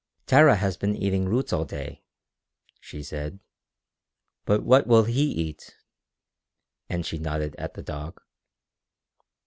[0.25, 2.01] "Tara has been eating roots all day,"
[2.79, 3.39] she said,
[4.45, 5.75] "But what will he eat?"
[6.89, 8.19] and she nodded at the dog.